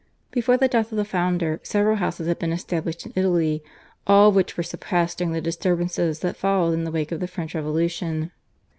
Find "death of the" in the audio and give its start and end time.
0.67-1.05